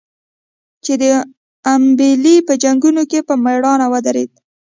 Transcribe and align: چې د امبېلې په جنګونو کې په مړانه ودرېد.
چې 0.83 0.93
د 1.01 1.03
امبېلې 1.75 2.35
په 2.47 2.53
جنګونو 2.63 3.03
کې 3.11 3.19
په 3.27 3.33
مړانه 3.43 3.85
ودرېد. 3.93 4.31